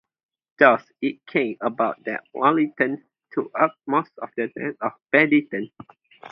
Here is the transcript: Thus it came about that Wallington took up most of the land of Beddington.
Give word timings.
Thus 0.57 0.81
it 0.99 1.23
came 1.27 1.57
about 1.61 2.05
that 2.05 2.23
Wallington 2.33 3.03
took 3.33 3.51
up 3.53 3.75
most 3.85 4.09
of 4.19 4.29
the 4.35 4.51
land 4.55 4.77
of 4.81 4.93
Beddington. 5.11 5.71